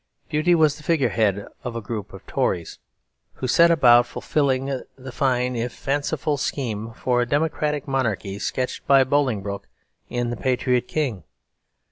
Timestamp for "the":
0.77-0.81, 4.95-5.11, 10.31-10.37